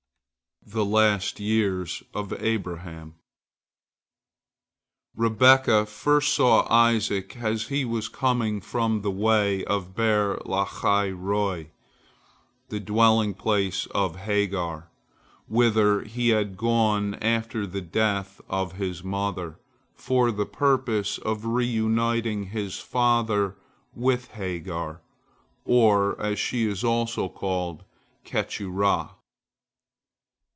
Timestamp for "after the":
17.15-17.81